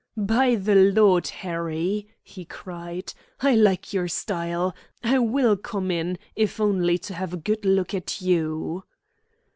[0.17, 4.75] "By the Lord Harry," he cried, "I like your style!
[5.03, 8.83] I will come in, if only to have a good look at you."